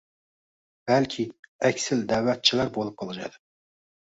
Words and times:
balki 0.91 1.25
aksilda’vatchilar 1.69 2.73
bo‘lib 2.79 2.99
qolishadi. 3.03 3.41